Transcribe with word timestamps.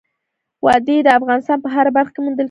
وادي 0.65 0.97
د 1.03 1.07
افغانستان 1.19 1.57
په 1.63 1.69
هره 1.75 1.91
برخه 1.97 2.11
کې 2.13 2.19
موندل 2.21 2.35
کېږي. 2.35 2.39